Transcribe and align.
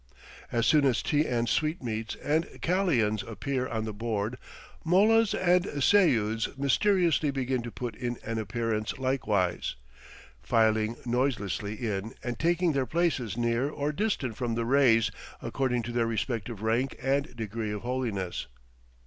As 0.51 0.65
soon 0.65 0.83
as 0.83 1.03
tea 1.03 1.27
and 1.27 1.47
sweetmeats 1.47 2.15
and 2.23 2.45
kalians 2.63 3.21
appear 3.21 3.67
on 3.67 3.85
the 3.85 3.93
board, 3.93 4.39
mollahs 4.83 5.35
and 5.35 5.65
seyuds 5.79 6.57
mysteriously 6.57 7.29
begin 7.29 7.61
to 7.61 7.69
put 7.69 7.95
in 7.95 8.17
an 8.25 8.39
appearance 8.39 8.97
likewise, 8.97 9.75
filing 10.41 10.97
noiselessly 11.05 11.75
in 11.75 12.15
and 12.23 12.39
taking 12.39 12.71
their 12.71 12.87
places 12.87 13.37
near 13.37 13.69
or 13.69 13.91
distant 13.91 14.35
from 14.37 14.55
the 14.55 14.65
Reis, 14.65 15.11
according 15.39 15.83
to 15.83 15.91
their 15.91 16.07
respective 16.07 16.63
rank 16.63 16.95
and 16.99 17.35
degree 17.35 17.69
of 17.71 17.83
holiness. 17.83 18.47